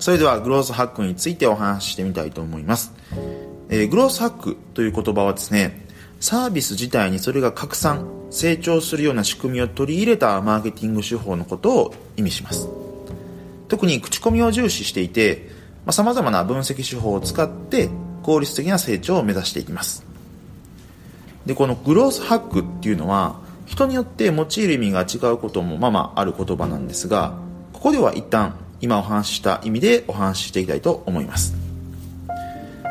[0.00, 2.92] それではグロースハックについてお話ししてみたいと思います。
[3.68, 5.86] えー、グロースハックという言葉はですね、
[6.20, 12.66] サービス自体にそれが拡散、成長するような仕組みを取り入れたマーケティング手法のことを意味します。
[13.68, 15.50] 特に口コミを重視していて、
[15.84, 17.90] まあ、様々な分析手法を使って
[18.22, 20.04] 効率的な成長を目指していきます。
[21.44, 27.34] で、このグロースハックっていうのは、人によって用いる意味が違うこともまあまあある言葉なんですが、
[27.74, 31.54] ここでは一旦今お話しした意味でお話ししていきたいと思います。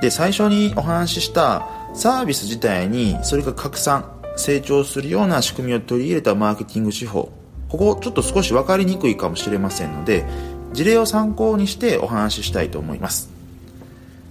[0.00, 4.04] で最初にお話ししたサービス自体にそれが拡散
[4.36, 7.30] 成長するような仕組みを取り入れたマーケティング手法
[7.68, 10.24] ここちょっと少し分かりにくいかもしれませんので
[10.72, 13.30] 事例を参考にしてお話ししたいと思います。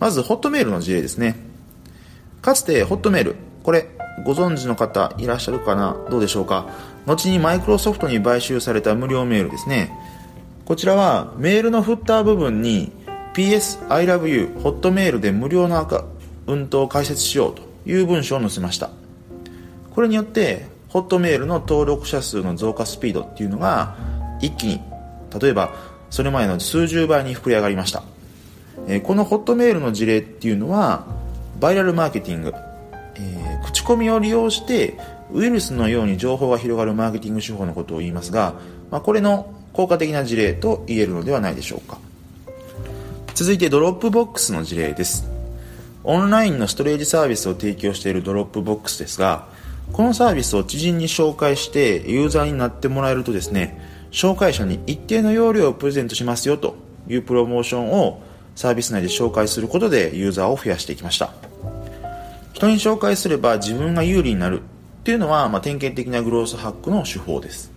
[0.00, 1.36] まずホットメールの事例ですね。
[2.42, 3.88] かつてホットメールこれ
[4.24, 5.96] ご存知の方いらっしゃるかな？
[6.10, 6.68] どうでしょうか？
[7.06, 9.96] 後にマイクロソフトに買収された無料メールですね。
[10.64, 12.90] こちらはメールのフッター部分に
[13.34, 16.04] PS I love you ホットメールで無料のアカ
[16.46, 18.90] ウントを開設しようという文章を載せました。
[19.94, 23.96] これによってホットメールの登録者数の増加スピードっていうのが
[24.40, 24.80] 一気に
[25.38, 25.74] 例えば
[26.10, 28.02] それまでの数十倍に膨れ上がりました、
[28.86, 31.06] えこのホットメールの事例っていうのは
[31.60, 32.54] バイラルマーケティング、
[33.16, 34.96] えー、口コミを利用して
[35.32, 38.54] ウイルスのように情報が広がるマーケティング手法のことを言いますが、
[38.90, 41.98] まあ、これの効果的な事例と言えるのではないでしょうか。
[43.34, 45.34] 続いてドロップボックスの事例です。
[46.04, 49.48] オンラインのストレージサービスを提供しているドロップボックスですが
[49.92, 53.80] このサービスを知人に紹介してユーザーになってもらえるとですね
[54.10, 56.76] 紹介者に一定の容量をプレゼントしますよと
[57.08, 58.22] いうプロモーションを
[58.54, 61.32] サービス内で紹介することでユーザーを増やしていきました。
[62.52, 64.62] 人に紹介すれば自分が有利になるっ
[65.02, 67.73] ていうのは、まあ、典型的なグロースハックの手法です。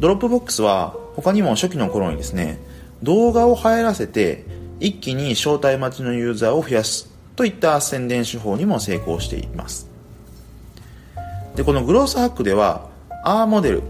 [0.00, 2.58] ドロップボックスは他にも初期の頃にですね、
[3.02, 4.46] 動画を流行らせて
[4.80, 9.90] 一気に招待待ちのユーザーを増やすといった宣伝手法にも成功しています。
[11.54, 12.88] で、このグロースハックでは
[13.24, 13.82] R モデル、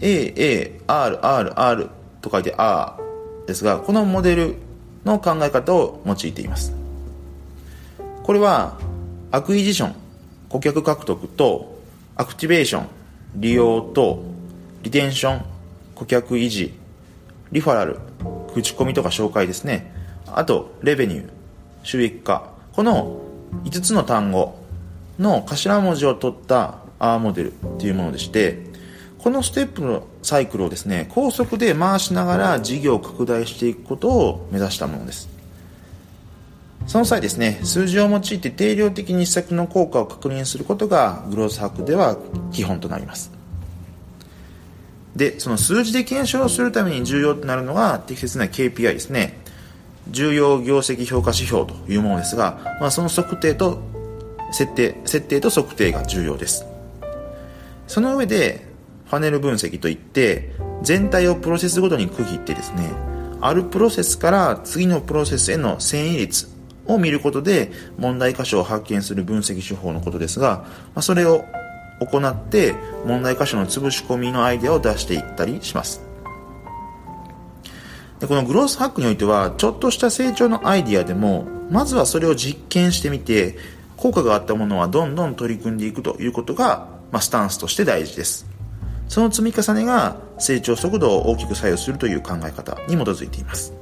[0.00, 1.90] AARRR
[2.22, 2.92] と書いて R
[3.46, 4.54] ですが、このモデル
[5.04, 6.72] の考え方を用いています。
[8.22, 8.78] これは
[9.30, 9.94] acquisition、
[10.48, 11.78] 顧客獲得と
[12.16, 12.86] activation、
[13.34, 14.31] 利用と
[14.82, 15.44] retention、
[15.94, 16.74] 顧客維持、
[17.52, 17.98] リファラル、
[18.52, 19.92] 口コミとか紹介ですね。
[20.26, 21.30] あと、 revenue、
[21.84, 22.50] 収益化。
[22.72, 23.20] この
[23.64, 24.58] 5つの単語
[25.18, 28.58] の頭文字を取った R モデルっていうものでして、
[29.18, 35.28] このステップのサイクルをですね、高速で回しながら事業を拡大していくことを目指したものです。
[36.88, 42.16] その際ですね、数字を用いて定量的に施策の効果を確認することがグロースハックでは
[42.50, 43.41] 基本となります。
[45.16, 49.38] で、その数字で検証するために重要となるのが適切な KPI ですね。
[50.08, 53.80] 重要業績評価指標というものですが、まあ、その測定と
[54.52, 56.66] 設定、設定と測定が重要です。
[57.86, 58.66] その上で、
[59.10, 60.52] パネル分析といって、
[60.82, 62.90] 全体をプロセスごとに区切ってですね、
[63.40, 66.48] あるプロセスから次のプロセスへの遷移率
[66.86, 71.44] を見ることで問題箇所を発見する分析手法のことですが、まあ、それを
[72.06, 72.74] 行って
[73.06, 76.02] 問題箇所の潰し込みのアイデアを出していったりします。
[78.20, 83.56] でこのグロースハックにおいてはちょっとした成長のアイデアでもまずはそれを実験してみて
[83.96, 88.46] 効果があったものはどんどん取り組んでいくということが、まあ、スタンスとして大事です。
[89.08, 93.72] その積み重ねが成長速度を大きく左右するという考え方に基づいています。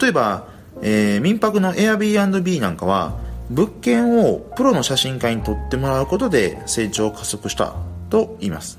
[0.00, 0.48] 例えば、
[0.82, 3.18] えー、民泊の Airbnb なんかは
[3.50, 7.74] 物件をプロの写真家に撮ってもらうことで成長を加速した
[8.10, 8.78] と言います。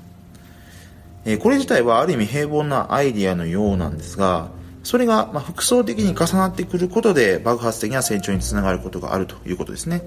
[1.40, 4.48] これ自体はある意味平凡なアイディアのようなんですが、
[4.82, 10.02] それが複層的に重なってくることで爆発的な成長につながることがあるということですね。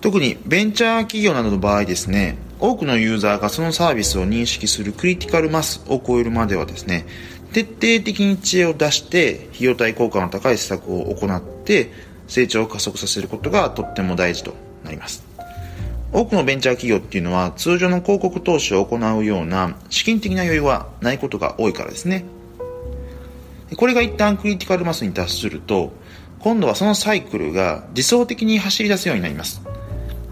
[0.00, 7.06] 特にベンチャー企業などの場合ですね、多くのユーザーがそのサービスを認識するクリティカルマスを超えるまではですね、
[7.52, 11.90] 徹底的に知恵を出して費用対効果の高い施策を行って
[12.26, 14.54] 成長を加速させることがとっても大事と
[14.84, 15.24] なります。
[16.12, 22.24] 多くのベンチャー企業っていうのは通常の広告投資を行うような資金的な余裕はないことが多いからですね。
[23.76, 25.92] これが一旦クリティカルマスに達すると、
[26.38, 29.62] 今度はそのサイクルが自走的に走り出すようになります。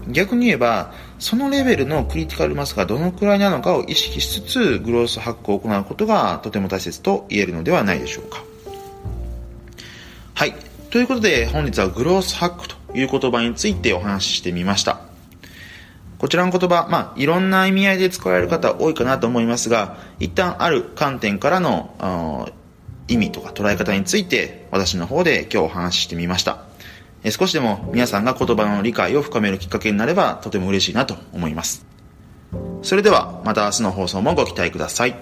[0.07, 8.43] 逆に言えば、そのレベルのクリティカルマスがどのくらいなのかを意識しつつ、グロースハックを行うことがとても大切と言えるのではないでしょうか。
[10.33, 10.53] はい。
[10.93, 14.99] ということで本日はグロースハックという言葉についてお話ししてみました。
[16.19, 22.53] こちらの言葉、まあ、いろんな意味合いで使われる方多いかなと思いますが、一旦ある観点からの
[23.07, 26.59] 意味とか捉え方について私の方で今日お話ししてみました。
[27.31, 31.87] 少しでも皆さんが言葉の理解を深めるきっかけになればとても嬉しいなと思います。
[32.83, 35.15] それではまた明日の放送もご期待ください。